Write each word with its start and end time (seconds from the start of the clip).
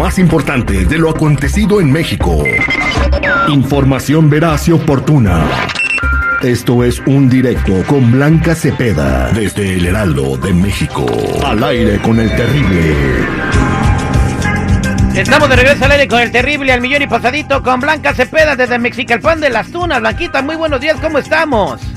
Más 0.00 0.18
importante 0.18 0.86
de 0.86 0.96
lo 0.96 1.10
acontecido 1.10 1.78
en 1.78 1.92
México. 1.92 2.42
Información 3.48 4.30
veraz 4.30 4.66
y 4.66 4.72
oportuna. 4.72 5.44
Esto 6.40 6.84
es 6.84 7.00
un 7.00 7.28
directo 7.28 7.82
con 7.86 8.10
Blanca 8.10 8.54
Cepeda 8.54 9.30
desde 9.32 9.74
el 9.74 9.84
Heraldo 9.84 10.38
de 10.38 10.54
México. 10.54 11.04
Al 11.44 11.62
aire 11.64 11.98
con 12.00 12.18
el 12.18 12.34
terrible. 12.34 12.94
Estamos 15.14 15.50
de 15.50 15.56
regreso 15.56 15.84
al 15.84 15.90
aire 15.90 16.08
con 16.08 16.20
el 16.20 16.32
terrible 16.32 16.72
al 16.72 16.80
millón 16.80 17.02
y 17.02 17.06
pasadito 17.06 17.62
con 17.62 17.80
Blanca 17.80 18.14
Cepeda 18.14 18.56
desde 18.56 18.78
Mexicalpan 18.78 19.38
de 19.38 19.50
las 19.50 19.70
Tunas. 19.70 20.00
Blanquita, 20.00 20.40
muy 20.40 20.56
buenos 20.56 20.80
días, 20.80 20.96
¿cómo 20.98 21.18
estamos? 21.18 21.89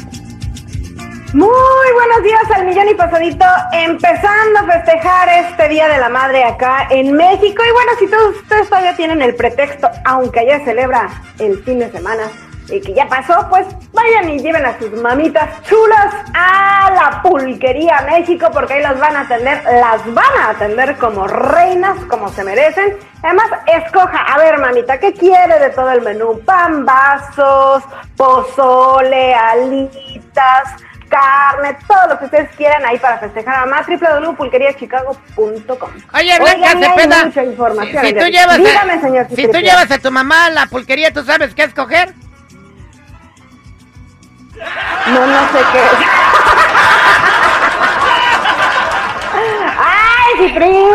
Muy 1.34 1.50
buenos 1.96 2.22
días 2.22 2.44
al 2.56 2.66
millón 2.66 2.90
y 2.90 2.94
pasadito, 2.94 3.46
empezando 3.72 4.60
a 4.60 4.72
festejar 4.72 5.30
este 5.30 5.68
Día 5.68 5.88
de 5.88 5.98
la 5.98 6.08
Madre 6.08 6.44
acá 6.44 6.86
en 6.92 7.12
México. 7.12 7.64
Y 7.68 7.72
bueno, 7.72 7.92
si 7.98 8.08
todos 8.08 8.36
ustedes 8.36 8.70
todavía 8.70 8.96
tienen 8.96 9.20
el 9.20 9.34
pretexto, 9.34 9.90
aunque 10.06 10.42
ayer 10.42 10.64
celebra 10.64 11.10
el 11.40 11.64
fin 11.64 11.80
de 11.80 11.90
semana 11.90 12.30
y 12.70 12.80
que 12.82 12.94
ya 12.94 13.08
pasó, 13.08 13.48
pues 13.50 13.66
vayan 13.94 14.30
y 14.30 14.42
lleven 14.42 14.64
a 14.64 14.78
sus 14.78 14.92
mamitas 14.92 15.50
chulas 15.64 16.14
a 16.36 16.92
la 16.92 17.22
pulquería 17.24 18.02
México, 18.02 18.50
porque 18.54 18.76
ahí 18.76 18.84
las 18.84 19.00
van 19.00 19.16
a 19.16 19.22
atender, 19.22 19.64
las 19.64 20.14
van 20.14 20.38
a 20.40 20.50
atender 20.52 20.98
como 20.98 21.26
reinas, 21.26 21.98
como 22.12 22.30
se 22.30 22.44
merecen. 22.44 22.96
Además, 23.24 23.50
escoja, 23.66 24.20
a 24.20 24.38
ver, 24.38 24.60
mamita, 24.60 25.00
¿qué 25.00 25.12
quiere 25.14 25.58
de 25.58 25.72
todo 25.72 25.90
el 25.94 26.04
menú? 26.04 26.40
Pan, 26.46 26.86
vasos, 26.86 27.82
pozole, 28.16 29.34
alitas 29.34 30.76
carne, 31.14 31.78
todo 31.88 32.08
lo 32.10 32.20
que 32.20 32.26
ustedes 32.26 32.50
quieran 32.56 32.84
ahí 32.86 32.98
para 32.98 33.20
festejar 33.20 33.56
a 33.56 33.66
mamá, 33.66 33.86
www.pulqueriachicago.com. 33.88 35.90
Oye, 36.14 36.40
Blanca 36.40 36.72
Cepeda, 36.72 37.26
mucha 37.26 37.44
información. 37.44 38.02
si, 38.02 38.08
si 38.08 38.14
tú 38.16 38.26
llevas, 38.26 38.58
Dígame, 38.58 38.94
a, 38.94 39.02
señor 39.02 39.28
si 39.30 39.48
tú 39.48 39.60
llevas 39.60 39.92
a 39.92 40.00
tu 40.00 40.12
mamá 40.12 40.46
a 40.46 40.50
la 40.50 40.66
pulquería, 40.66 41.14
¿tú 41.14 41.24
sabes 41.24 41.54
qué 41.54 41.64
escoger? 41.64 42.16
No, 45.08 45.28
no 45.28 45.52
sé 45.52 45.60
qué 45.72 45.80
es. 45.80 46.13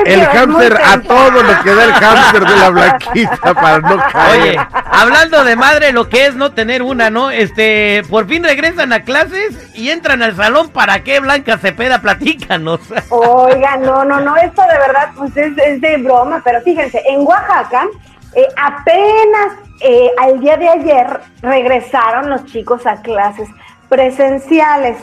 El 0.06 0.24
hámster 0.26 0.78
a 0.84 1.00
todo 1.00 1.42
lo 1.42 1.62
que 1.62 1.74
da 1.74 1.84
el 1.84 1.92
hámster 1.92 2.44
de 2.44 2.56
la 2.56 2.70
blanquita 2.70 3.54
para 3.54 3.78
no 3.80 3.96
caer. 4.12 4.40
Oye, 4.40 4.60
hablando 4.90 5.44
de 5.44 5.56
madre, 5.56 5.92
lo 5.92 6.08
que 6.08 6.26
es 6.26 6.34
no 6.34 6.52
tener 6.52 6.82
una, 6.82 7.10
¿no? 7.10 7.30
Este, 7.30 8.02
por 8.10 8.26
fin 8.26 8.44
regresan 8.44 8.92
a 8.92 9.04
clases 9.04 9.74
y 9.74 9.90
entran 9.90 10.22
al 10.22 10.36
salón. 10.36 10.68
¿Para 10.70 11.02
qué, 11.02 11.20
Blanca 11.20 11.58
Cepeda? 11.58 12.00
Platícanos. 12.00 12.80
Oiga, 13.10 13.76
no, 13.76 14.04
no, 14.04 14.20
no, 14.20 14.36
esto 14.36 14.62
de 14.62 14.78
verdad 14.78 15.10
pues 15.16 15.36
es, 15.36 15.56
es 15.58 15.80
de 15.80 15.96
broma, 15.98 16.40
pero 16.44 16.60
fíjense, 16.62 17.02
en 17.08 17.20
Oaxaca 17.26 17.86
eh, 18.34 18.46
apenas 18.56 19.54
eh, 19.80 20.10
al 20.18 20.40
día 20.40 20.56
de 20.56 20.68
ayer 20.68 21.20
regresaron 21.40 22.30
los 22.30 22.44
chicos 22.46 22.86
a 22.86 23.00
clases 23.00 23.48
presenciales. 23.88 24.96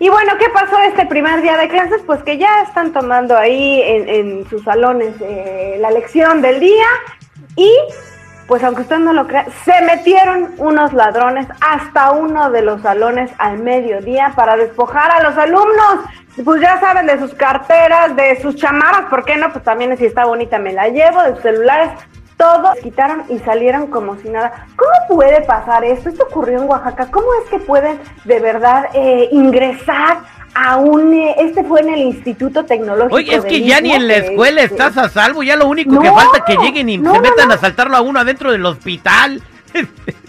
Y 0.00 0.08
bueno, 0.08 0.32
¿qué 0.38 0.48
pasó 0.50 0.78
este 0.86 1.06
primer 1.06 1.42
día 1.42 1.56
de 1.56 1.68
clases? 1.68 2.02
Pues 2.06 2.22
que 2.22 2.38
ya 2.38 2.62
están 2.62 2.92
tomando 2.92 3.36
ahí 3.36 3.82
en, 3.82 4.08
en 4.08 4.48
sus 4.48 4.62
salones 4.62 5.14
eh, 5.20 5.76
la 5.80 5.90
lección 5.90 6.40
del 6.40 6.60
día 6.60 6.86
y 7.56 7.70
pues 8.46 8.64
aunque 8.64 8.80
usted 8.82 8.98
no 8.98 9.12
lo 9.12 9.26
crea, 9.26 9.46
se 9.64 9.82
metieron 9.82 10.54
unos 10.56 10.94
ladrones 10.94 11.46
hasta 11.60 12.12
uno 12.12 12.50
de 12.50 12.62
los 12.62 12.80
salones 12.80 13.30
al 13.36 13.58
mediodía 13.58 14.32
para 14.34 14.56
despojar 14.56 15.10
a 15.10 15.22
los 15.22 15.36
alumnos. 15.36 16.06
Pues 16.42 16.62
ya 16.62 16.80
saben, 16.80 17.06
de 17.06 17.18
sus 17.18 17.34
carteras, 17.34 18.16
de 18.16 18.40
sus 18.40 18.56
chamarras, 18.56 19.10
¿por 19.10 19.24
qué 19.24 19.36
no? 19.36 19.52
Pues 19.52 19.64
también 19.64 19.94
si 19.98 20.06
está 20.06 20.24
bonita 20.24 20.58
me 20.58 20.72
la 20.72 20.88
llevo, 20.88 21.22
de 21.24 21.34
sus 21.34 21.42
celulares, 21.42 21.90
todo 22.38 22.72
quitaron 22.82 23.24
y 23.28 23.38
salieron 23.40 23.88
como 23.88 24.16
si 24.16 24.30
nada. 24.30 24.66
¿Cómo 24.76 25.16
puede 25.16 25.42
pasar 25.42 25.84
esto? 25.84 26.08
Esto 26.08 26.24
ocurrió 26.24 26.62
en 26.62 26.68
Oaxaca. 26.68 27.10
¿Cómo 27.10 27.26
es 27.42 27.50
que 27.50 27.58
pueden 27.58 27.98
de 28.24 28.40
verdad 28.40 28.86
eh, 28.94 29.28
ingresar 29.32 30.20
a 30.54 30.76
un... 30.76 31.12
eh, 31.12 31.34
este 31.38 31.64
fue 31.64 31.80
en 31.80 31.90
el 31.90 32.00
Instituto 32.00 32.64
Tecnológico. 32.64 33.16
Oye, 33.16 33.34
es 33.34 33.44
que 33.44 33.62
ya 33.62 33.80
ni 33.80 33.92
en 33.92 34.06
la 34.06 34.16
escuela 34.16 34.62
es, 34.62 34.70
estás 34.70 34.96
a 34.96 35.08
salvo. 35.08 35.42
Ya 35.42 35.56
lo 35.56 35.66
único 35.66 35.98
que 36.00 36.10
falta 36.10 36.38
es 36.38 36.44
que 36.44 36.56
lleguen 36.62 36.88
y 36.88 36.96
no, 36.96 37.12
se 37.12 37.20
metan 37.20 37.48
no. 37.48 37.54
a 37.54 37.58
saltarlo 37.58 37.96
a 37.96 38.00
uno 38.00 38.20
adentro 38.20 38.52
del 38.52 38.64
hospital. 38.64 39.42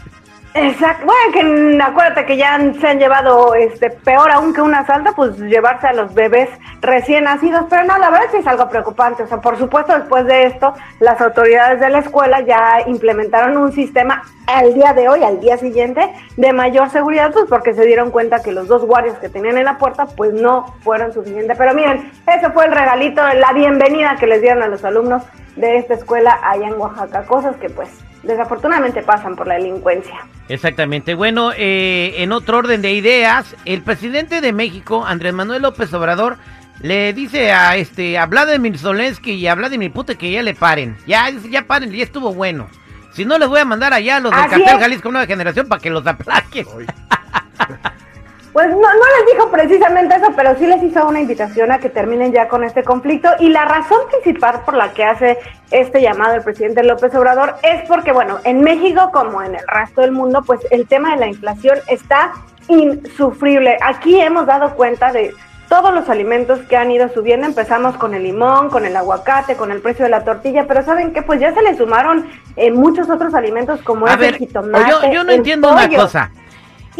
Exacto. 0.55 1.05
Bueno, 1.05 1.31
que 1.31 1.83
acuérdate 1.83 2.25
que 2.25 2.35
ya 2.35 2.59
se 2.79 2.87
han 2.87 2.99
llevado, 2.99 3.53
este, 3.53 3.91
peor 3.91 4.31
aún 4.31 4.53
que 4.53 4.61
un 4.61 4.73
asalto, 4.73 5.13
pues 5.15 5.37
llevarse 5.37 5.87
a 5.87 5.93
los 5.93 6.13
bebés 6.13 6.49
recién 6.81 7.25
nacidos. 7.25 7.65
Pero 7.69 7.83
no, 7.83 7.97
la 7.99 8.09
verdad 8.09 8.27
sí 8.31 8.37
es 8.37 8.47
algo 8.47 8.67
preocupante. 8.67 9.23
O 9.23 9.27
sea, 9.27 9.41
por 9.41 9.57
supuesto, 9.57 9.93
después 9.93 10.25
de 10.25 10.47
esto, 10.47 10.73
las 10.99 11.21
autoridades 11.21 11.79
de 11.79 11.89
la 11.89 11.99
escuela 11.99 12.41
ya 12.41 12.81
implementaron 12.87 13.57
un 13.57 13.71
sistema 13.71 14.23
al 14.47 14.73
día 14.73 14.93
de 14.93 15.07
hoy, 15.07 15.23
al 15.23 15.39
día 15.39 15.57
siguiente, 15.57 16.01
de 16.35 16.53
mayor 16.53 16.89
seguridad, 16.89 17.31
pues 17.31 17.45
porque 17.47 17.75
se 17.75 17.85
dieron 17.85 18.09
cuenta 18.09 18.41
que 18.41 18.51
los 18.51 18.67
dos 18.67 18.85
guardias 18.85 19.19
que 19.19 19.29
tenían 19.29 19.57
en 19.57 19.65
la 19.65 19.77
puerta, 19.77 20.07
pues 20.07 20.33
no 20.33 20.73
fueron 20.81 21.13
suficientes. 21.13 21.55
Pero 21.57 21.75
miren, 21.75 22.11
ese 22.25 22.49
fue 22.49 22.65
el 22.65 22.71
regalito, 22.71 23.21
la 23.21 23.53
bienvenida 23.53 24.15
que 24.19 24.25
les 24.25 24.41
dieron 24.41 24.63
a 24.63 24.67
los 24.67 24.83
alumnos 24.83 25.21
de 25.55 25.77
esta 25.77 25.93
escuela 25.93 26.39
allá 26.43 26.67
en 26.67 26.79
Oaxaca. 26.79 27.23
Cosas 27.25 27.55
que, 27.57 27.69
pues, 27.69 27.89
desafortunadamente 28.23 29.01
pasan 29.03 29.35
por 29.35 29.47
la 29.47 29.55
delincuencia. 29.55 30.15
Exactamente. 30.47 31.13
Bueno, 31.13 31.51
eh, 31.55 32.15
en 32.17 32.31
otro 32.31 32.57
orden 32.57 32.81
de 32.81 32.93
ideas, 32.93 33.55
el 33.65 33.81
presidente 33.81 34.41
de 34.41 34.53
México, 34.53 35.05
Andrés 35.05 35.33
Manuel 35.33 35.61
López 35.61 35.93
Obrador, 35.93 36.37
le 36.81 37.13
dice 37.13 37.51
a 37.51 37.75
este 37.75 38.17
a 38.17 38.25
Vladimir 38.25 38.77
Zelensky 38.77 39.31
y 39.33 39.47
a 39.47 39.55
Vladimir 39.55 39.91
Putin 39.91 40.17
que 40.17 40.31
ya 40.31 40.41
le 40.41 40.53
paren. 40.53 40.97
Ya, 41.05 41.29
ya 41.29 41.63
paren, 41.63 41.91
ya 41.91 42.03
estuvo 42.03 42.33
bueno. 42.33 42.67
Si 43.13 43.25
no, 43.25 43.37
les 43.37 43.47
voy 43.49 43.59
a 43.59 43.65
mandar 43.65 43.93
allá 43.93 44.17
a 44.17 44.19
los 44.19 44.31
del 44.31 44.39
Así 44.39 44.49
cartel 44.49 44.75
es. 44.75 44.79
Jalisco 44.79 45.11
Nueva 45.11 45.27
Generación 45.27 45.67
para 45.67 45.81
que 45.81 45.89
los 45.89 46.05
aplaquen. 46.05 46.65
Pues 48.53 48.67
no, 48.69 48.77
no 48.77 48.87
les 48.87 49.33
dijo 49.33 49.49
precisamente 49.51 50.15
eso, 50.15 50.33
pero 50.35 50.57
sí 50.57 50.65
les 50.65 50.81
hizo 50.81 51.07
una 51.07 51.19
invitación 51.19 51.71
a 51.71 51.79
que 51.79 51.89
terminen 51.89 52.31
ya 52.31 52.47
con 52.47 52.63
este 52.63 52.83
conflicto. 52.83 53.29
Y 53.39 53.49
la 53.49 53.65
razón 53.65 53.99
principal 54.09 54.61
por 54.65 54.73
la 54.73 54.91
que 54.93 55.03
hace 55.03 55.37
este 55.71 56.01
llamado 56.01 56.35
el 56.35 56.41
presidente 56.41 56.83
López 56.83 57.13
Obrador 57.15 57.55
es 57.61 57.87
porque, 57.87 58.11
bueno, 58.11 58.39
en 58.43 58.61
México 58.61 59.11
como 59.13 59.43
en 59.43 59.55
el 59.55 59.67
resto 59.67 60.01
del 60.01 60.11
mundo, 60.11 60.41
pues 60.45 60.61
el 60.71 60.87
tema 60.87 61.11
de 61.11 61.17
la 61.17 61.27
inflación 61.27 61.77
está 61.87 62.31
insufrible. 62.67 63.77
Aquí 63.81 64.19
hemos 64.19 64.47
dado 64.47 64.75
cuenta 64.75 65.11
de 65.11 65.33
todos 65.69 65.93
los 65.93 66.09
alimentos 66.09 66.59
que 66.61 66.75
han 66.75 66.91
ido 66.91 67.07
subiendo. 67.09 67.45
Empezamos 67.45 67.95
con 67.97 68.15
el 68.15 68.23
limón, 68.23 68.69
con 68.69 68.85
el 68.85 68.95
aguacate, 68.95 69.55
con 69.55 69.71
el 69.71 69.81
precio 69.81 70.05
de 70.05 70.11
la 70.11 70.23
tortilla, 70.23 70.65
pero 70.67 70.83
¿saben 70.83 71.13
qué? 71.13 71.21
Pues 71.21 71.39
ya 71.39 71.53
se 71.53 71.61
le 71.61 71.77
sumaron 71.77 72.27
eh, 72.55 72.71
muchos 72.71 73.09
otros 73.09 73.35
alimentos 73.35 73.79
como 73.83 74.07
A 74.07 74.13
es 74.13 74.17
ver, 74.17 74.33
el 74.33 74.39
jitomate, 74.39 74.89
yo, 74.89 75.11
yo 75.11 75.23
no 75.23 75.31
entiendo 75.31 75.71
una 75.71 75.87
cosa. 75.87 76.31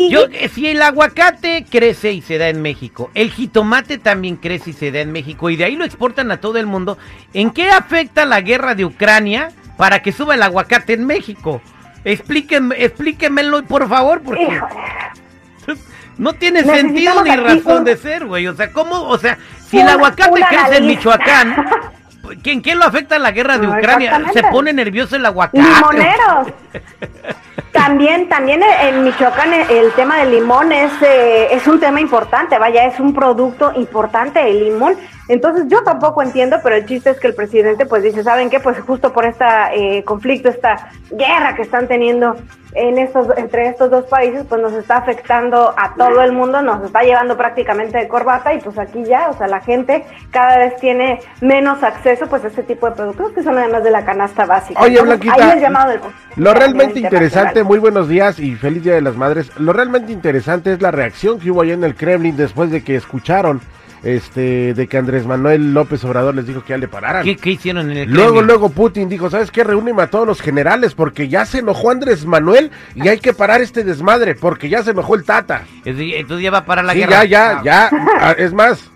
Yo, 0.09 0.21
si 0.53 0.67
el 0.67 0.81
aguacate 0.81 1.65
crece 1.69 2.11
y 2.13 2.21
se 2.21 2.37
da 2.37 2.47
en 2.47 2.61
México, 2.61 3.11
el 3.15 3.31
jitomate 3.31 3.97
también 3.97 4.37
crece 4.37 4.69
y 4.69 4.73
se 4.73 4.91
da 4.91 4.99
en 5.01 5.11
México, 5.11 5.49
y 5.49 5.55
de 5.57 5.65
ahí 5.65 5.75
lo 5.75 5.83
exportan 5.83 6.31
a 6.31 6.37
todo 6.37 6.57
el 6.57 6.65
mundo, 6.67 6.97
¿en 7.33 7.51
qué 7.51 7.69
afecta 7.69 8.23
la 8.25 8.39
guerra 8.41 8.75
de 8.75 8.85
Ucrania 8.85 9.49
para 9.78 10.01
que 10.01 10.11
suba 10.11 10.35
el 10.35 10.43
aguacate 10.43 10.93
en 10.93 11.05
México? 11.05 11.61
Explíquenme, 12.05 12.75
explíquenmelo, 12.84 13.63
por 13.66 13.90
favor, 13.90 14.22
porque 14.22 14.43
Híjole. 14.43 15.79
no 16.17 16.34
tiene 16.34 16.63
sentido 16.63 17.23
ni 17.23 17.35
razón 17.35 17.79
un- 17.79 17.84
de 17.84 17.97
ser, 17.97 18.25
güey. 18.25 18.47
O 18.47 18.55
sea, 18.55 18.72
¿cómo? 18.72 19.02
O 19.03 19.17
sea, 19.17 19.37
si 19.67 19.79
el 19.79 19.87
aguacate 19.90 20.41
crece 20.49 20.78
en. 20.78 20.85
Michoacán, 20.87 21.66
¿qué- 22.43 22.53
¿en 22.53 22.61
qué 22.61 22.75
lo 22.75 22.85
afecta 22.85 23.19
la 23.19 23.31
guerra 23.31 23.57
de 23.57 23.67
No, 23.67 23.73
Ucrania? 23.73 24.22
Se 24.34 24.43
pone 24.43 24.72
nervioso 24.72 25.17
el 25.17 25.25
aguacate. 25.25 25.61
Limoneros. 25.61 26.47
También, 27.71 28.27
también 28.27 28.61
en 28.63 29.03
Michoacán 29.03 29.53
el 29.53 29.69
el 29.69 29.91
tema 29.93 30.17
del 30.17 30.31
limón 30.31 30.71
es, 30.71 30.91
eh, 31.01 31.49
es 31.51 31.67
un 31.67 31.79
tema 31.79 32.01
importante, 32.01 32.57
vaya, 32.57 32.85
es 32.85 32.99
un 32.99 33.13
producto 33.13 33.71
importante 33.75 34.41
el 34.49 34.59
limón. 34.66 34.95
Entonces 35.29 35.66
yo 35.67 35.84
tampoco 35.84 36.23
entiendo, 36.23 36.58
pero 36.64 36.76
el 36.76 36.85
chiste 36.85 37.11
es 37.11 37.20
que 37.20 37.28
el 37.28 37.35
presidente 37.35 37.85
pues 37.85 38.03
dice, 38.03 38.23
¿saben 38.23 38.49
qué? 38.49 38.59
Pues 38.59 38.79
justo 38.81 39.14
por 39.14 39.26
este 39.26 40.03
conflicto, 40.03 40.49
esta 40.49 40.90
guerra 41.11 41.55
que 41.55 41.61
están 41.61 41.87
teniendo 41.87 42.35
en 42.73 42.97
estos, 42.97 43.28
entre 43.37 43.67
estos 43.67 43.90
dos 43.90 44.05
países, 44.05 44.43
pues 44.49 44.61
nos 44.61 44.73
está 44.73 44.97
afectando 44.97 45.73
a 45.78 45.93
todo 45.96 46.22
el 46.22 46.31
mundo, 46.34 46.61
nos 46.61 46.84
está 46.84 47.02
llevando 47.02 47.37
prácticamente 47.37 47.97
de 47.97 48.08
corbata 48.08 48.53
y 48.53 48.59
pues 48.59 48.78
aquí 48.78 49.03
ya, 49.03 49.29
o 49.29 49.37
sea, 49.37 49.47
la 49.47 49.59
gente 49.59 50.03
cada 50.31 50.58
vez 50.58 50.76
tiene 50.78 51.20
menos 51.41 51.84
acceso 51.84 52.28
pues 52.28 52.43
a 52.43 52.47
este 52.47 52.64
tipo 52.64 52.90
de 52.90 52.96
productos 52.96 53.31
que 53.31 53.43
son 53.43 53.58
además 53.58 53.84
de 53.84 53.91
la 53.91 54.05
canasta 54.05 54.46
básica. 54.46 54.81
Oye, 54.81 55.02
Blanquita, 55.02 55.35
ahí 55.35 55.52
el 55.52 55.61
llamado 55.61 55.91
del 55.91 56.02
Lo 56.37 56.53
realmente 56.53 56.99
interesante, 56.99 57.64
muy 57.64 57.78
buenos 57.78 58.09
días 58.09 58.40
y 58.40 58.55
feliz 58.55 58.84
Día 58.84 58.96
de 58.96 59.02
las 59.02 59.16
Madres. 59.16 59.52
Lo 59.59 59.73
realmente 59.73 60.11
interesante 60.11 60.73
es 60.73 60.81
la 60.81 60.90
reacción 60.91 61.40
que 61.40 61.52
hubo 61.52 61.61
allá 61.61 61.73
en 61.73 61.84
el 61.84 61.96
Kremlin 61.96 62.35
después 62.35 62.72
de 62.72 62.84
que 62.84 62.96
escucharon 62.96 63.61
este 64.03 64.73
de 64.73 64.87
que 64.87 64.97
Andrés 64.97 65.25
Manuel 65.25 65.73
López 65.73 66.03
Obrador 66.05 66.34
les 66.35 66.47
dijo 66.47 66.63
que 66.63 66.69
ya 66.73 66.78
le 66.78 66.87
pararan. 66.87 67.23
¿Qué, 67.23 67.35
qué 67.35 67.51
hicieron 67.51 67.91
en 67.91 67.97
el 67.97 68.09
Luego, 68.11 68.41
luego 68.41 68.69
Putin 68.69 69.09
dijo, 69.09 69.29
¿sabes 69.29 69.51
qué? 69.51 69.63
Reúneme 69.63 70.01
a 70.03 70.07
todos 70.09 70.25
los 70.28 70.41
generales 70.41 70.93
porque 70.96 71.28
ya 71.28 71.46
se 71.46 71.59
enojó 71.59 71.91
Andrés 71.91 72.25
Manuel 72.25 72.72
y 72.96 73.07
hay 73.07 73.19
que 73.19 73.34
parar 73.34 73.61
este 73.61 73.84
desmadre 73.84 74.35
porque 74.35 74.69
ya 74.69 74.84
se 74.84 74.91
enojó 74.91 75.16
el 75.16 75.23
Tata. 75.23 75.63
Entonces 75.85 76.41
ya 76.41 76.51
va 76.51 76.66
para 76.66 76.84
la 76.84 76.93
Sí, 76.93 76.99
guerra. 76.99 77.25
ya, 77.25 77.61
ya, 77.61 77.61
ya. 77.63 77.90
Ah, 78.22 78.35
Es 78.37 78.53
más, 78.53 78.90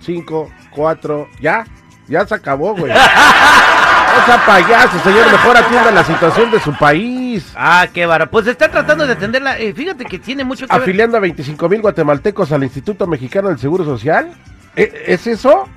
cinco, 0.00 0.50
cuatro, 0.70 1.28
ya, 1.40 1.66
ya 2.08 2.26
se 2.26 2.34
acabó, 2.34 2.74
güey. 2.76 2.92
No 4.16 4.24
sea 4.26 4.46
payaso, 4.46 4.98
señor, 5.00 5.30
mejor 5.30 5.56
atienda 5.56 5.90
la 5.90 6.04
situación 6.04 6.50
de 6.50 6.60
su 6.60 6.72
país. 6.76 7.52
Ah, 7.56 7.86
qué 7.92 8.06
vara. 8.06 8.26
Pues 8.26 8.46
está 8.46 8.70
tratando 8.70 9.06
de 9.06 9.12
atenderla. 9.14 9.58
eh, 9.58 9.72
fíjate 9.74 10.04
que 10.04 10.18
tiene 10.18 10.44
mucho 10.44 10.66
que 10.66 10.72
ver. 10.72 10.82
Afiliando 10.82 11.16
a 11.16 11.20
25 11.20 11.68
mil 11.68 11.80
guatemaltecos 11.82 12.52
al 12.52 12.62
Instituto 12.62 13.06
Mexicano 13.06 13.48
del 13.48 13.58
Seguro 13.58 13.84
Social. 13.84 14.30
¿E- 14.76 15.04
¿Es 15.06 15.26
eso? 15.26 15.68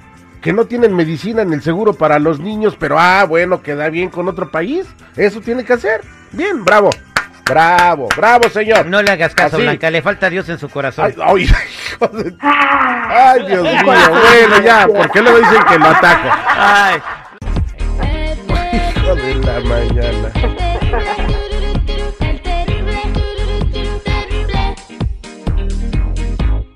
¿Que 0.41 0.53
no 0.53 0.65
tienen 0.65 0.95
medicina 0.95 1.41
en 1.41 1.51
el 1.51 1.61
seguro 1.63 1.93
para 1.93 2.19
los 2.19 2.39
niños, 2.39 2.75
pero 2.79 2.97
ah, 2.99 3.25
bueno, 3.25 3.61
queda 3.63 3.89
bien 3.89 4.09
con 4.09 4.27
otro 4.27 4.51
país? 4.51 4.85
¿Eso 5.15 5.41
tiene 5.41 5.65
que 5.65 5.73
hacer? 5.73 6.01
Bien, 6.31 6.63
bravo. 6.63 6.89
Bravo, 7.43 8.07
bravo, 8.15 8.49
señor. 8.49 8.85
No 8.85 9.01
le 9.01 9.09
hagas 9.11 9.33
caso, 9.33 9.55
Así. 9.55 9.63
Blanca. 9.63 9.89
Le 9.89 10.01
falta 10.01 10.29
Dios 10.29 10.47
en 10.49 10.59
su 10.59 10.69
corazón. 10.69 11.05
Ay, 11.05 11.15
ay, 11.23 11.47
ay, 12.41 13.45
Dios 13.47 13.63
mío, 13.63 13.81
bueno, 13.85 14.61
ya, 14.63 14.85
¿por 14.87 15.09
qué 15.11 15.21
luego 15.21 15.39
dicen 15.39 15.63
que 15.67 15.79
lo 15.79 15.87
ataco? 15.87 16.29
Ay. 16.57 17.01
Hijo 19.07 19.15
de 19.15 19.35
la 19.35 19.61
mañana. 19.61 21.26